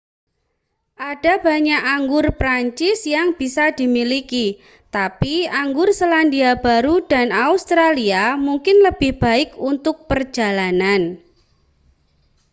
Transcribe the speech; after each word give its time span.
ada 1.13 1.33
banyak 1.47 1.77
anggur 1.95 2.25
prancis 2.39 2.99
yang 3.15 3.27
bisa 3.39 3.65
dimiliki 3.79 4.47
tapi 4.95 5.35
anggur 5.61 5.89
selandia 5.99 6.51
baru 6.67 6.95
dan 7.11 7.27
australia 7.49 8.23
mungkin 8.47 8.77
lebih 8.87 9.11
baik 9.25 9.49
untuk 9.71 9.95
perjalanan 10.09 11.01